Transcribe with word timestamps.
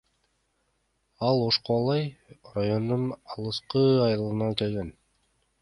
Ал 1.27 1.41
Ошко 1.49 1.77
Алай 1.81 2.07
районунун 2.55 3.05
алыскы 3.37 3.87
айылынан 4.11 4.61
келген. 4.65 4.95